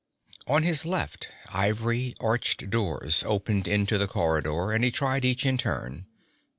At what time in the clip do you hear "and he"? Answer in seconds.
4.71-4.89